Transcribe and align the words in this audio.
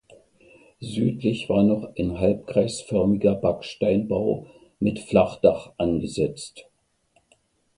Südlich 0.79 1.47
war 1.47 1.61
noch 1.61 1.93
ein 1.95 2.17
halbkreisförmiger 2.17 3.35
Backsteinbau 3.35 4.47
mit 4.79 4.97
Flachdach 4.97 5.73
angesetzt. 5.77 6.65